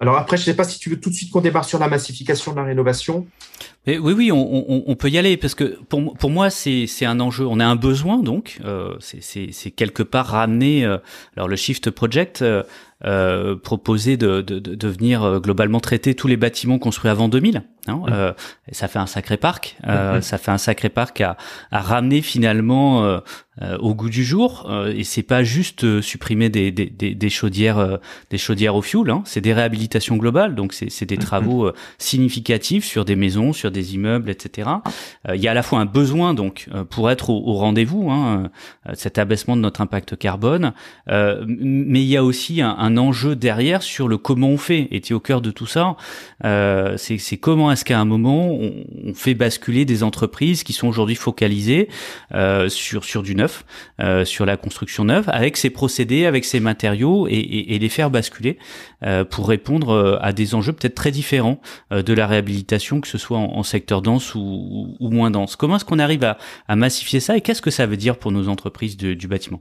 [0.00, 1.78] Alors après, je ne sais pas si tu veux tout de suite qu'on démarre sur
[1.80, 3.26] la massification de la rénovation.
[3.86, 7.18] oui, oui, on, on, on, peut y aller parce que pour, pour moi, c'est un
[7.18, 7.46] enjeu.
[7.46, 8.58] On a un besoin donc.
[8.64, 10.84] Euh, c'est quelque part ramener.
[10.84, 10.98] Euh,
[11.36, 12.62] alors le Shift Project euh,
[13.04, 17.64] euh de, de, de, venir euh, globalement traiter tous les bâtiments construits avant 2000.
[17.96, 18.12] Mmh.
[18.12, 18.32] euh,
[18.72, 19.76] ça fait un sacré parc.
[19.86, 20.22] Euh, mmh.
[20.22, 21.36] Ça fait un sacré parc à,
[21.70, 23.20] à ramener finalement
[23.60, 24.66] euh, au goût du jour.
[24.70, 27.98] Euh, et c'est pas juste euh, supprimer des, des, des, des chaudières,
[28.30, 29.10] des chaudières au fioul.
[29.10, 29.22] Hein.
[29.24, 34.30] C'est des réhabilitations globales, donc c'est des travaux significatifs sur des maisons, sur des immeubles,
[34.30, 34.68] etc.
[35.32, 38.50] Il y a à la fois un besoin donc pour être au, rendez-vous, hein,
[38.94, 40.72] cet abaissement de notre impact carbone,
[41.08, 44.88] mais il y a aussi un, un, enjeu derrière sur le comment on fait.
[44.90, 45.96] Et tu es au cœur de tout ça.
[46.44, 51.88] c'est comment est-ce qu'à un moment on, fait basculer des entreprises qui sont aujourd'hui focalisées
[52.68, 53.64] sur sur du neuf
[54.00, 58.58] euh, sur la construction neuve, avec ses procédés, avec ses matériaux et, les faire basculer
[59.04, 61.60] euh, pour répondre euh, à des enjeux peut-être très différents
[61.90, 65.56] de la réhabilitation, que ce soit en, secteur dense ou, moins dense.
[65.56, 68.48] Comment est-ce qu'on arrive à, massifier ça et qu'est-ce que ça veut dire pour nos
[68.48, 69.60] entreprises du bâtiment?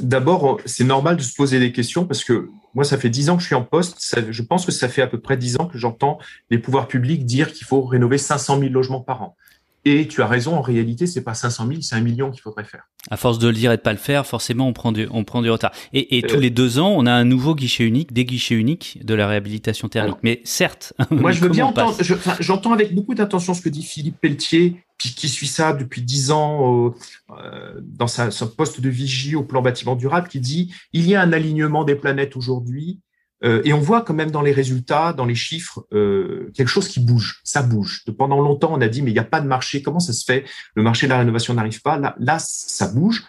[0.00, 3.36] D'abord, c'est normal de se poser des questions parce que moi, ça fait dix ans
[3.36, 3.98] que je suis en poste.
[4.30, 6.18] je pense que ça fait à peu près dix ans que j'entends
[6.50, 9.36] les pouvoirs publics dire qu'il faut rénover 500 000 logements par an.
[9.84, 12.64] Et tu as raison, en réalité, c'est pas 500 000, c'est un million qu'il faudrait
[12.64, 12.84] faire.
[13.10, 15.24] À force de le dire et de pas le faire, forcément, on prend du, on
[15.24, 15.72] prend du retard.
[15.92, 18.54] Et, et tous euh, les deux ans, on a un nouveau guichet unique, des guichets
[18.54, 20.18] uniques de la réhabilitation thermique.
[20.22, 20.92] mais certes.
[21.10, 21.96] Moi, je veux bien entendre,
[22.38, 26.30] j'entends avec beaucoup d'intention ce que dit Philippe Pelletier, qui, qui suit ça depuis dix
[26.30, 26.94] ans
[27.30, 31.16] euh, dans sa, son poste de vigie au plan bâtiment durable, qui dit il y
[31.16, 33.11] a un alignement des planètes aujourd'hui euh,
[33.42, 37.00] et on voit quand même dans les résultats, dans les chiffres, euh, quelque chose qui
[37.00, 37.40] bouge.
[37.42, 38.04] Ça bouge.
[38.16, 39.82] pendant longtemps, on a dit mais il n'y a pas de marché.
[39.82, 40.44] Comment ça se fait?
[40.74, 42.14] Le marché de la rénovation n'arrive pas.
[42.18, 43.24] Là, ça bouge.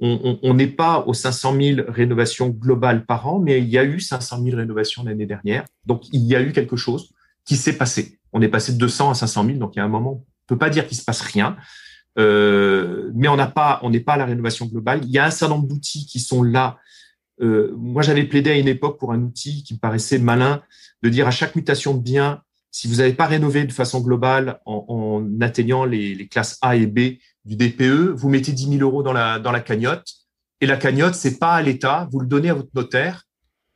[0.00, 4.00] On n'est pas aux 500 000 rénovations globales par an, mais il y a eu
[4.00, 5.64] 500 000 rénovations l'année dernière.
[5.86, 7.10] Donc il y a eu quelque chose
[7.44, 8.18] qui s'est passé.
[8.32, 9.58] On est passé de 200 à 500 000.
[9.58, 11.56] Donc il y a un moment, on peut pas dire qu'il se passe rien.
[12.18, 15.00] Euh, mais on n'est pas à la rénovation globale.
[15.04, 16.78] Il y a un certain nombre d'outils qui sont là
[17.40, 20.62] euh, moi, j'avais plaidé à une époque pour un outil qui me paraissait malin
[21.02, 24.60] de dire à chaque mutation de bien, si vous n'avez pas rénové de façon globale
[24.66, 29.12] en, atteignant les, classes A et B du DPE, vous mettez 10 000 euros dans
[29.12, 30.06] la, cagnotte.
[30.60, 33.24] Et la cagnotte, c'est pas à l'État, vous le donnez à votre notaire,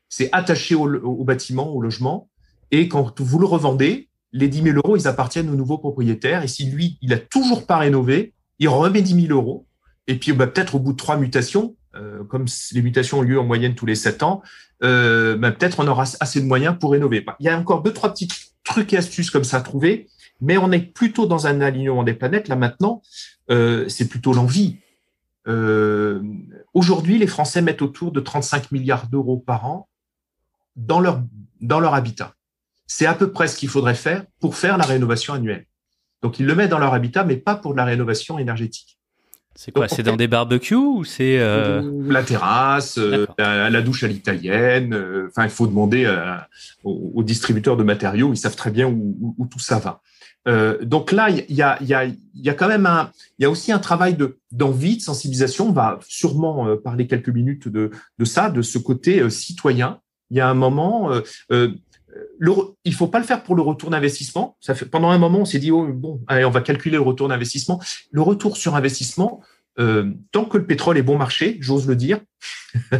[0.08, 2.28] c'est attaché au, au, bâtiment, au logement.
[2.70, 6.42] Et quand vous le revendez, les 10 000 euros, ils appartiennent au nouveau propriétaire.
[6.42, 9.66] Et si lui, il a toujours pas rénové, il remet 10 000 euros.
[10.06, 13.38] Et puis, bah, peut-être au bout de trois mutations, euh, comme les mutations ont lieu
[13.38, 14.42] en moyenne tous les sept ans,
[14.82, 17.24] euh, ben, peut-être on aura assez de moyens pour rénover.
[17.40, 18.28] Il y a encore deux, trois petits
[18.64, 20.08] trucs et astuces comme ça à trouver,
[20.40, 22.48] mais on est plutôt dans un alignement des planètes.
[22.48, 23.02] Là maintenant,
[23.50, 24.78] euh, c'est plutôt l'envie.
[25.48, 26.22] Euh,
[26.74, 29.88] Aujourd'hui, les Français mettent autour de 35 milliards d'euros par an
[30.76, 31.22] dans leur,
[31.60, 32.34] dans leur habitat.
[32.86, 35.66] C'est à peu près ce qu'il faudrait faire pour faire la rénovation annuelle.
[36.22, 38.98] Donc, ils le mettent dans leur habitat, mais pas pour la rénovation énergétique.
[39.54, 41.82] C'est quoi C'est dans des barbecues ou c'est euh...
[42.08, 44.94] la terrasse, euh, la, douche à l'italienne.
[44.94, 46.10] Euh, enfin, il faut demander
[46.84, 48.32] aux, distributeurs de matériaux.
[48.32, 50.00] Ils savent très bien où, où, tout ça va.
[50.82, 53.50] donc là, il y a, y, a, y a quand même un, il y a
[53.50, 55.68] aussi un travail de d'envie, de sensibilisation.
[55.68, 60.00] On va sûrement parler quelques minutes de, de ça, de ce côté citoyen.
[60.30, 61.10] Il y a un moment.
[62.38, 62.52] Le,
[62.84, 64.56] il faut pas le faire pour le retour d'investissement.
[64.90, 67.80] Pendant un moment, on s'est dit oh, bon, allez, on va calculer le retour d'investissement.
[68.10, 69.40] Le retour sur investissement,
[69.78, 72.20] euh, tant que le pétrole est bon marché, j'ose le dire.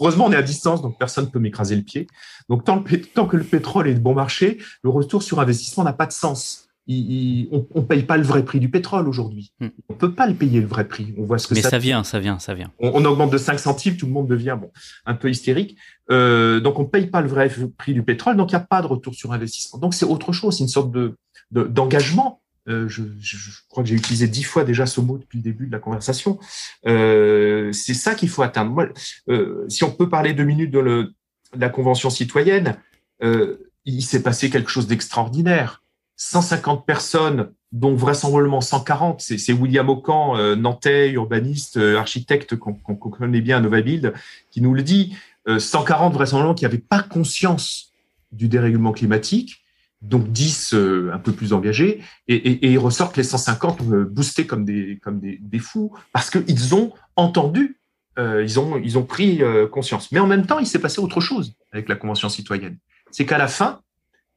[0.00, 2.06] Heureusement, on est à distance, donc personne ne peut m'écraser le pied.
[2.48, 6.12] Donc tant, que le pétrole est bon marché, le retour sur investissement n'a pas de
[6.12, 9.52] sens on, on paye pas le vrai prix du pétrole aujourd'hui.
[9.60, 9.70] On hmm.
[9.90, 11.12] On peut pas le payer le vrai prix.
[11.18, 12.72] On voit ce que Mais ça, vient, ça vient, ça vient.
[12.78, 14.70] On, augmente de 5 centimes, tout le monde devient bon
[15.06, 15.76] un peu hystérique.
[16.10, 18.80] Euh, donc on paye pas le vrai prix du pétrole, donc il n'y a pas
[18.80, 19.78] de retour sur investissement.
[19.78, 21.16] Donc c'est autre chose, c'est une sorte de
[21.50, 22.40] d'engagement.
[22.68, 23.02] Euh, je,
[23.70, 26.38] crois que j'ai utilisé dix fois déjà ce mot depuis le début de la conversation.
[26.86, 28.70] Euh, c'est ça qu'il faut atteindre.
[28.70, 28.88] Moi,
[29.68, 31.04] si on peut parler deux minutes de, le,
[31.54, 32.76] de la convention citoyenne,
[33.22, 35.82] il s'est passé quelque chose d'extraordinaire
[36.18, 43.40] 150 personnes, dont vraisemblablement 140, c'est William Ocan, euh, nantais, urbaniste, euh, architecte qu'on connaît
[43.40, 44.12] bien à Novabuild,
[44.50, 47.92] qui nous le dit, 140 euh, vraisemblablement qui n'avaient pas conscience
[48.32, 49.62] du dérèglement climatique,
[50.02, 50.74] donc 10
[51.12, 55.38] un peu plus engagés, et, et, ils ressortent les 150 boostés comme des, comme des,
[55.40, 57.80] des fous, parce qu'ils ont entendu,
[58.18, 59.40] ils, ont, ils ont pris
[59.72, 60.12] conscience.
[60.12, 62.76] Mais en même temps, il s'est passé autre chose avec la Convention citoyenne.
[63.10, 63.80] C'est qu'à la fin,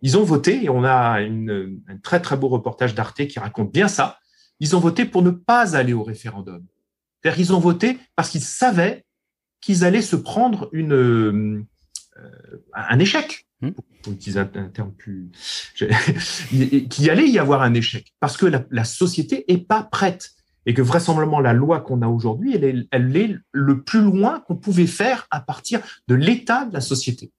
[0.02, 3.72] ils ont voté, et on a une, un très très beau reportage d'Arte qui raconte
[3.72, 4.20] bien ça,
[4.60, 6.66] ils ont voté pour ne pas aller au référendum.
[7.22, 9.06] C'est-à-dire qu'ils ont voté parce qu'ils savaient
[9.60, 11.64] qu'ils allaient se prendre une, euh,
[12.74, 13.72] un échec, hmm.
[14.02, 15.30] pour utiliser un, terme plus...
[16.90, 20.32] qu'il allait y avoir un échec, parce que la, la société est pas prête
[20.66, 24.42] et que vraisemblablement la loi qu'on a aujourd'hui, elle est, elle est le plus loin
[24.42, 27.32] qu'on pouvait faire à partir de l'état de la société.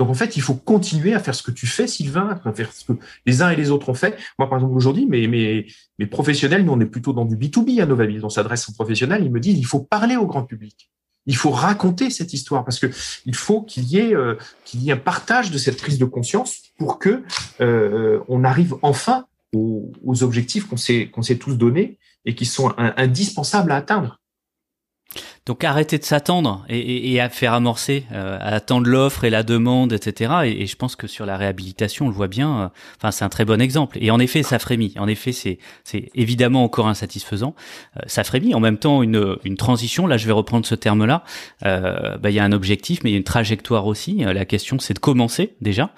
[0.00, 2.72] Donc en fait, il faut continuer à faire ce que tu fais, Sylvain, à faire
[2.72, 2.94] ce que
[3.26, 4.16] les uns et les autres ont fait.
[4.38, 8.24] Moi, par exemple, aujourd'hui, mes, professionnels, nous, on est plutôt dans du B2B à Novaville.
[8.24, 10.90] On s'adresse aux professionnels, ils me disent, il faut parler au grand public.
[11.26, 12.86] Il faut raconter cette histoire parce que
[13.26, 16.06] il faut qu'il y ait euh, qu'il y ait un partage de cette prise de
[16.06, 17.22] conscience pour que
[17.60, 22.46] euh, on arrive enfin aux, aux objectifs qu'on s'est qu'on s'est tous donnés et qui
[22.46, 24.19] sont indispensables à atteindre.
[25.50, 29.42] Donc arrêter de s'attendre et, et, à faire amorcer, euh, à attendre l'offre et la
[29.42, 30.32] demande, etc.
[30.44, 32.60] Et, et, je pense que sur la réhabilitation, on le voit bien.
[32.60, 33.98] Euh, enfin, c'est un très bon exemple.
[34.00, 34.94] Et en effet, ça frémit.
[34.96, 35.58] En effet, c'est
[36.14, 37.56] évidemment encore insatisfaisant.
[37.96, 38.54] Euh, ça frémit.
[38.54, 40.06] En même temps, une une transition.
[40.06, 41.24] Là, je vais reprendre ce terme-là.
[41.62, 44.18] Bah, il y a un objectif, mais il y a une trajectoire aussi.
[44.18, 45.90] la question, c'est de commencer déjà.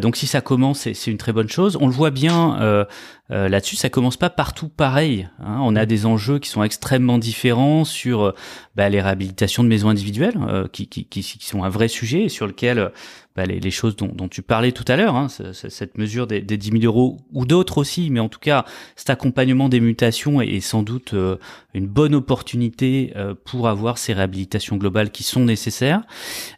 [0.00, 1.76] donc, si ça commence, c'est une très bonne chose.
[1.78, 2.86] On le voit bien
[3.30, 5.28] là-dessus, ça commence pas partout pareil.
[5.40, 5.58] Hein.
[5.62, 8.34] On a des enjeux qui sont extrêmement différents sur
[8.74, 10.38] bah, les réhabilitations de maisons individuelles,
[10.72, 12.90] qui, qui, qui, qui, sont un vrai sujet et sur lequel
[13.38, 16.40] bah, les, les, choses dont, dont, tu parlais tout à l'heure, hein, cette mesure des,
[16.40, 18.64] des 10 000 euros ou d'autres aussi, mais en tout cas,
[18.96, 21.36] cet accompagnement des mutations est, sans doute euh,
[21.72, 26.02] une bonne opportunité euh, pour avoir ces réhabilitations globales qui sont nécessaires.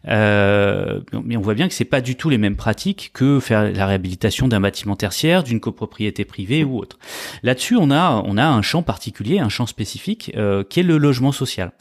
[0.07, 3.71] Euh, mais on voit bien que c'est pas du tout les mêmes pratiques que faire
[3.71, 6.97] la réhabilitation d'un bâtiment tertiaire, d'une copropriété privée ou autre.
[7.43, 10.35] Là-dessus, on a on a un champ particulier, un champ spécifique,
[10.69, 11.73] qui est le logement social.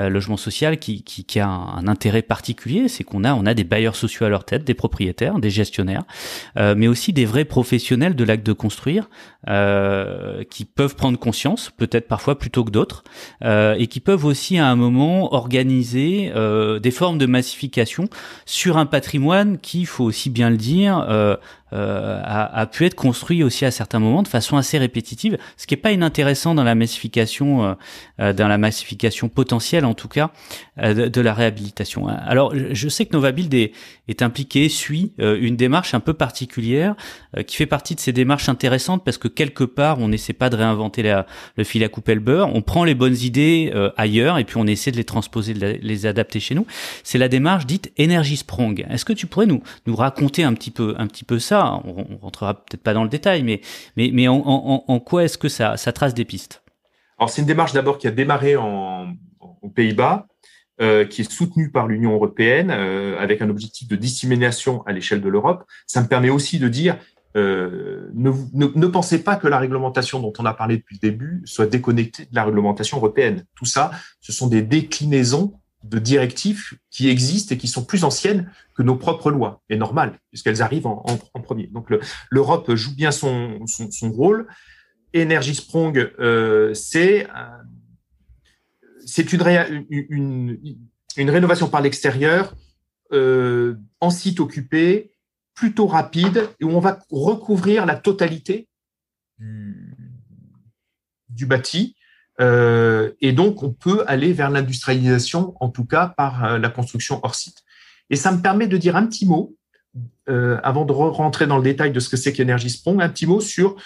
[0.00, 3.62] Euh, logement social qui, qui, a un, intérêt particulier, c'est qu'on a on a des
[3.62, 6.02] bailleurs sociaux à leur tête, des propriétaires, des gestionnaires,
[6.56, 9.08] euh, mais aussi des vrais professionnels de l'acte de construire
[9.48, 13.04] euh, qui peuvent prendre conscience, peut-être parfois plutôt que d'autres,
[13.44, 16.32] et qui peuvent aussi à un moment organiser
[16.82, 18.08] des formes de massification
[18.46, 21.06] sur un patrimoine qui, il faut aussi bien le dire,
[21.72, 25.66] euh, a, a, pu être construit aussi à certains moments de façon assez répétitive, ce
[25.66, 27.74] qui est pas inintéressant dans la massification, euh,
[28.20, 30.30] euh, dans la massification potentielle en tout cas
[30.76, 32.06] de, de, la réhabilitation.
[32.06, 33.72] Alors, je sais que Novabuild est,
[34.08, 36.94] est impliqué, suit une démarche un peu particulière
[37.46, 40.56] qui fait partie de ces démarches intéressantes parce que quelque part, on n'essaie pas de
[40.56, 44.44] réinventer la, le fil à couper le beurre, on prend les bonnes idées ailleurs et
[44.44, 46.66] puis on essaie de les transposer, de les adapter chez nous.
[47.02, 48.86] C'est la démarche dite Energy Sprong.
[48.90, 51.80] Est-ce que tu pourrais nous nous raconter un petit peu un petit peu ça?
[51.84, 53.60] On, rentrera peut-être pas dans le détail, mais,
[53.96, 56.62] mais, mais en, quoi est-ce que ça, ça trace des pistes?
[57.18, 59.14] Alors, c'est une démarche d'abord qui a démarré en,
[59.62, 60.26] aux Pays-Bas,
[60.80, 65.20] euh, qui est soutenue par l'Union européenne euh, avec un objectif de dissémination à l'échelle
[65.20, 65.64] de l'Europe.
[65.86, 66.96] Ça me permet aussi de dire
[67.36, 71.42] euh, ne, ne, pensez pas que la réglementation dont on a parlé depuis le début
[71.44, 73.44] soit déconnectée de la réglementation européenne.
[73.54, 78.50] Tout ça, ce sont des déclinaisons de directives qui existent et qui sont plus anciennes
[78.74, 81.66] que nos propres lois, et normal, puisqu'elles arrivent en, en, premier.
[81.68, 81.88] Donc
[82.30, 84.46] l'Europe joue bien son, son, son rôle.
[85.14, 87.26] Energy Sprong, euh, c'est
[89.06, 90.58] c'est une,
[91.16, 92.54] rénovation par l'extérieur
[93.12, 95.12] euh, en site occupé,
[95.54, 98.68] plutôt rapide, où on va recouvrir la totalité
[101.28, 101.96] du, bâti
[102.40, 107.20] euh, et donc, on peut aller vers l'industrialisation, en tout cas par euh, la construction
[107.22, 107.62] hors site.
[108.10, 109.56] Et ça me permet de dire un petit mot,
[110.26, 113.40] avant de rentrer dans le détail de ce que c'est qu'Energy Sprong, un petit mot
[113.40, 113.76] sur,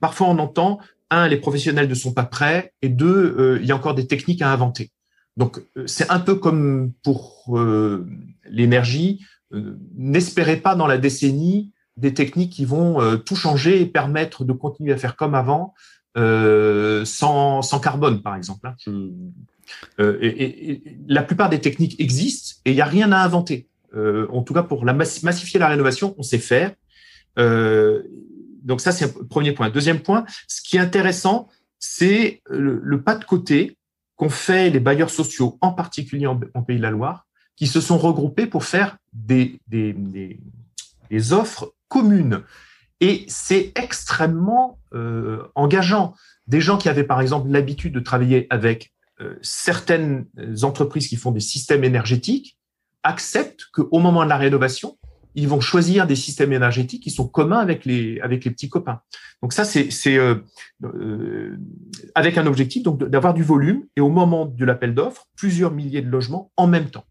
[0.00, 3.72] parfois on entend, un, les professionnels ne sont pas prêts, et deux, euh, il y
[3.72, 4.90] a encore des techniques à inventer.
[5.36, 7.56] Donc, c'est un peu comme pour
[8.50, 9.24] l'énergie,
[9.96, 14.92] n'espérez pas dans la décennie des techniques qui vont tout changer et permettre de continuer
[14.92, 15.74] à faire comme avant.
[16.18, 18.66] Euh, sans, sans, carbone, par exemple.
[18.66, 18.74] Hein.
[20.00, 23.68] Euh, et, la plupart des techniques existent et il n'y a rien à inventer.
[23.94, 26.72] Euh, en tout cas, pour la massifier la rénovation, on sait faire.
[27.36, 29.70] Donc ça, c'est le premier point.
[29.70, 33.78] Deuxième point, ce qui est intéressant, c'est le, pas de côté
[34.16, 37.98] qu'ont fait les bailleurs sociaux, en particulier en, Pays de la Loire, qui se sont
[37.98, 39.60] regroupés pour faire des
[41.30, 42.42] offres communes.
[43.00, 46.14] Et c'est extrêmement euh, engageant.
[46.46, 50.26] Des gens qui avaient par exemple l'habitude de travailler avec euh, certaines
[50.62, 52.58] entreprises qui font des systèmes énergétiques
[53.02, 54.98] acceptent qu'au moment de la rénovation,
[55.34, 59.00] ils vont choisir des systèmes énergétiques qui sont communs avec les avec les petits copains.
[59.42, 60.36] Donc ça c'est euh,
[60.84, 61.56] euh
[62.14, 66.08] avec un objectif d'avoir du volume et au moment de l'appel d'offres plusieurs milliers de
[66.08, 67.04] logements en même temps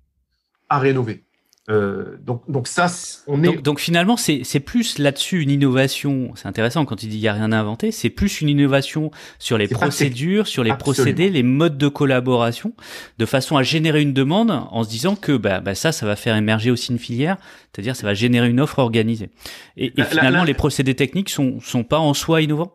[0.69, 1.26] à rénover.
[1.69, 2.87] Euh, donc, donc ça,
[3.27, 3.61] on est.
[3.61, 6.31] Donc, finalement, c'est plus là-dessus une innovation.
[6.35, 7.91] C'est intéressant quand il dit il y a rien à inventer.
[7.91, 12.73] C'est plus une innovation sur les procédures, sur les procédés, les modes de collaboration,
[13.17, 16.15] de façon à générer une demande en se disant que bah, bah ça, ça va
[16.15, 17.37] faire émerger aussi une filière,
[17.73, 19.29] c'est-à-dire ça va générer une offre organisée.
[19.75, 22.73] Et, et finalement, les procédés techniques sont sont pas en soi innovants.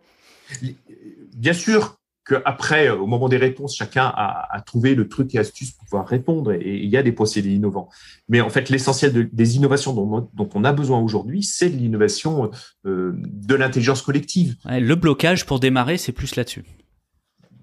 [1.35, 5.73] Bien sûr, qu'après, au moment des réponses, chacun a, a, trouvé le truc et astuce
[5.73, 7.89] pour pouvoir répondre et, il y a des procédés innovants.
[8.29, 12.51] Mais en fait, l'essentiel des innovations dont, dont, on a besoin aujourd'hui, c'est de l'innovation
[12.87, 14.57] euh, de l'intelligence collective.
[14.65, 16.65] le blocage pour démarrer, c'est plus là-dessus.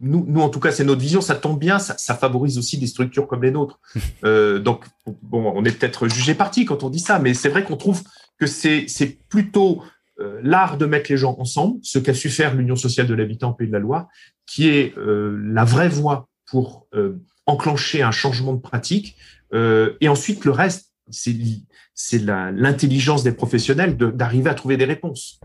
[0.01, 1.19] Nous, nous, en tout cas, c'est notre vision.
[1.19, 3.79] Ça tombe bien, ça, ça, favorise aussi des structures comme les nôtres.
[4.23, 4.85] euh, donc,
[5.23, 8.01] bon, on est peut-être jugé parti quand on dit ça, mais c'est vrai qu'on trouve
[8.39, 9.83] que c'est plutôt
[10.41, 13.67] l'art de mettre les gens ensemble, ce qu'a su faire l'Union sociale de l'habitant Pays
[13.67, 14.07] de la Loire,
[14.49, 19.15] qui est euh, la vraie voie pour euh, enclencher un changement de pratique.
[19.53, 25.39] Euh, et ensuite, le reste, c'est l'intelligence des professionnels d'arriver à trouver des réponses.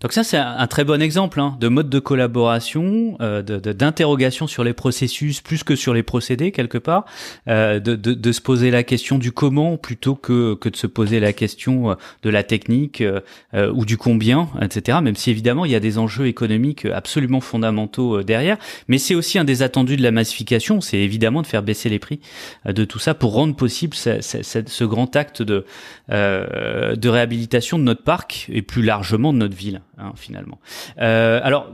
[0.00, 4.64] Donc ça, c'est un, très bon exemple hein, de mode de collaboration, euh, d'interrogation sur
[4.64, 7.04] les processus plus que sur les procédés quelque part,
[7.48, 10.86] euh, de, de, de, se poser la question du comment plutôt que, que de se
[10.86, 13.20] poser la question euh, de la technique euh,
[13.52, 15.00] euh, ou du combien, etc.
[15.02, 18.56] Même si évidemment il y a des enjeux économiques absolument fondamentaux derrière,
[18.88, 21.98] mais c'est aussi un des attendus de la massification, c'est évidemment de faire baisser les
[21.98, 22.20] prix
[22.64, 25.66] de tout ça pour rendre possible ce, ce, ce grand acte de,
[26.08, 29.82] de réhabilitation de notre parc et plus largement de notre ville.
[30.00, 30.58] Hein, finalement.
[30.98, 31.70] Euh, alors,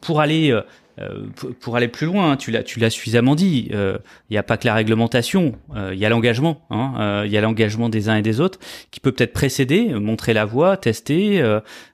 [0.00, 0.62] pour aller euh,
[0.98, 1.26] euh,
[1.60, 3.68] pour aller plus loin, hein, tu l'as, tu l'as suffisamment dit.
[3.70, 5.52] Il n'y a pas que la réglementation,
[5.92, 6.62] il y a l'engagement.
[6.70, 8.58] Hein, il y a l'engagement des uns et des autres
[8.90, 11.36] qui peut peut-être précéder, montrer la voie, tester,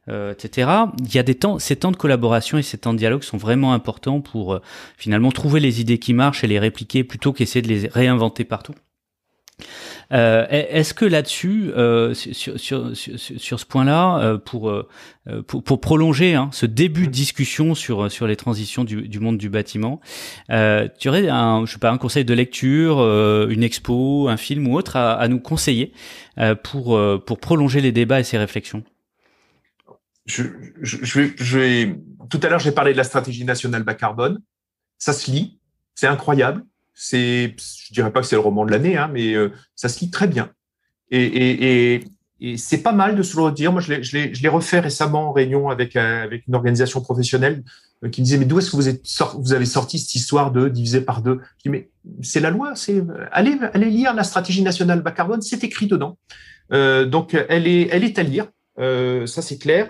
[0.07, 0.71] etc.
[1.01, 3.39] Il y a des temps, ces temps de collaboration et ces temps de dialogue sont
[3.39, 4.61] vraiment importants pour
[4.97, 8.75] finalement trouver les idées qui marchent et les répliquer plutôt qu'essayer de les réinventer partout.
[10.13, 14.89] Euh, est-ce que là-dessus, euh, sur, sur, sur, sur, ce point-là, euh, pour, euh,
[15.47, 19.39] pour, pour prolonger hein, ce début de discussion sur sur les transitions du, du monde
[19.39, 20.01] du bâtiment,
[20.49, 23.01] tu aurais un, je sais pas, un conseil de lecture,
[23.49, 25.93] une expo, un film ou autre à, à nous conseiller
[26.63, 28.85] pour pour prolonger les débats et ces réflexions?
[30.27, 30.45] Je,
[30.81, 31.97] je, je, vais, je vais,
[32.31, 34.41] tout à l'heure, j'ai parlé de la stratégie nationale bas carbone.
[34.99, 35.59] Ça se lit,
[35.95, 36.65] c'est incroyable
[36.95, 40.01] c'est, je dirais pas que c'est le roman de l'année, hein, mais euh, ça se
[40.01, 40.51] lit très bien.
[41.11, 42.05] Et,
[42.57, 43.71] c'est pas mal de se le redire.
[43.71, 47.63] Moi, je l'ai, refait récemment en réunion avec euh, une organisation professionnelle
[48.03, 51.03] euh, qui me disait mais d'où est-ce que vous avez sorti cette histoire de diviser
[51.03, 51.39] par deux?
[51.59, 51.91] Je dis mais
[52.21, 52.75] c'est la loi.
[53.31, 55.41] Allez lire la stratégie nationale bas carbone.
[55.41, 56.19] C'est écrit dedans.
[56.71, 58.49] Donc elle est à lire.
[58.77, 59.89] Ça c'est clair.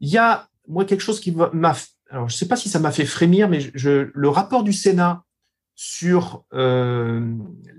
[0.00, 1.76] Il y a moi quelque chose qui m'a
[2.10, 5.22] alors je sais pas si ça m'a fait frémir, mais le rapport du Sénat
[5.84, 7.20] sur euh,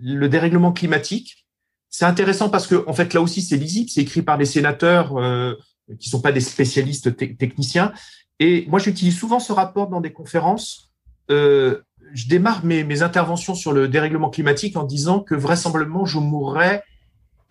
[0.02, 1.48] le dérèglement climatique.
[1.90, 5.16] C'est intéressant parce que, en fait, là aussi, c'est lisible, c'est écrit par des sénateurs
[5.16, 5.54] euh,
[6.02, 7.94] qui sont pas des spécialistes techniciens.
[8.40, 10.92] Et moi, j'utilise souvent ce rapport dans des conférences.
[11.32, 11.82] Euh,
[12.14, 16.82] je démarre mes, mes, interventions sur le dérèglement climatique en disant que vraisemblablement, je mourrai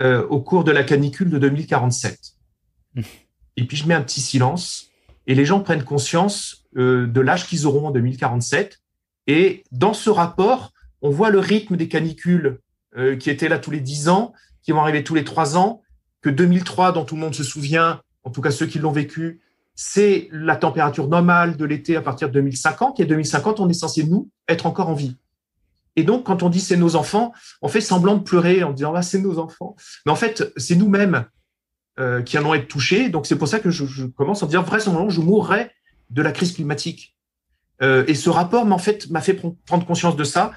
[0.03, 2.19] euh, au cours de la canicule de 2047.
[3.57, 4.91] Et puis, je mets un petit silence
[5.27, 8.82] et les gens prennent conscience euh, de l'âge qu'ils auront en 2047
[9.27, 12.61] et dans ce rapport, on voit le rythme des canicules
[12.97, 15.83] euh, qui étaient là tous les dix ans, qui vont arriver tous les trois ans,
[16.21, 19.41] que 2003, dont tout le monde se souvient, en tout cas ceux qui l'ont vécu,
[19.75, 23.01] c'est la température normale de l'été à partir de 2050.
[23.01, 25.17] Et à 2050, on est censé, nous, être encore en vie.
[25.97, 28.95] Et donc, quand on dit c'est nos enfants, on fait semblant de pleurer en disant
[28.95, 29.77] ah, c'est nos enfants.
[30.07, 31.27] Mais en fait, c'est nous-mêmes
[31.99, 33.09] euh, qui allons être touchés.
[33.09, 35.71] Donc, c'est pour ça que je, je commence en disant vraisemblablement, je mourrai
[36.11, 37.17] de la crise climatique.
[37.83, 39.35] Euh, et ce rapport m'a en fait m'a fait
[39.67, 40.53] prendre conscience de ça.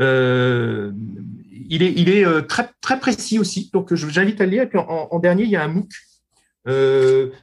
[0.00, 0.92] Euh,
[1.68, 2.70] il est, euh, très,
[3.00, 3.70] précis aussi.
[3.72, 4.68] Donc, j'invite à le lire.
[4.88, 5.90] En, dernier, il y a un MOOC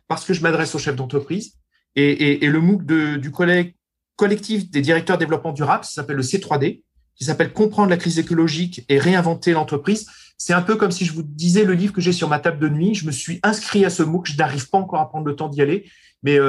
[0.07, 1.53] parce que je m'adresse aux chefs d'entreprise.
[1.95, 2.85] Et, le MOOC
[3.19, 3.75] du collègue
[4.15, 6.83] collectif des directeurs développement durable, ça s'appelle le C3D,
[7.15, 10.07] qui s'appelle Comprendre la crise écologique et réinventer l'entreprise.
[10.37, 12.59] C'est un peu comme si je vous disais le livre que j'ai sur ma table
[12.59, 12.95] de nuit.
[12.95, 14.27] Je me suis inscrit à ce MOOC.
[14.27, 15.89] Je n'arrive pas encore à prendre le temps d'y aller.
[16.23, 16.39] Mais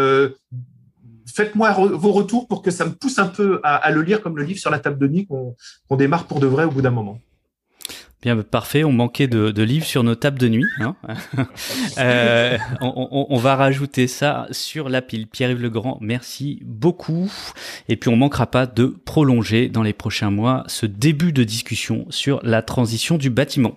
[1.27, 4.45] faites-moi vos retours pour que ça me pousse un peu à, le lire comme le
[4.45, 7.21] livre sur la table de nuit qu'on démarre pour de vrai au bout d'un moment.
[8.23, 8.83] Bien, parfait.
[8.83, 10.65] On manquait de, livres sur nos tables de nuit.
[10.81, 10.97] Hein.
[11.99, 15.29] euh, on, on, va rajouter ça sur la pile.
[15.29, 17.31] Pierre-Yves Legrand, merci beaucoup.
[17.89, 22.07] Et puis, on manquera pas de prolonger dans les prochains mois ce début de discussion
[22.09, 23.77] sur la transition du bâtiment.